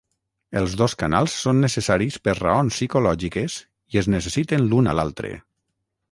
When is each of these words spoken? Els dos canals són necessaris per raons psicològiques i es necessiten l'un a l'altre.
Els 0.59 0.71
dos 0.81 0.93
canals 1.01 1.33
són 1.41 1.59
necessaris 1.65 2.17
per 2.27 2.33
raons 2.39 2.73
psicològiques 2.77 3.57
i 3.97 4.01
es 4.03 4.09
necessiten 4.15 4.65
l'un 4.71 4.89
a 4.93 4.97
l'altre. 5.01 5.31